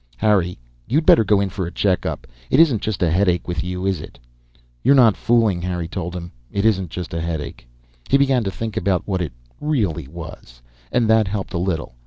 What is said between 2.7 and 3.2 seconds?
just a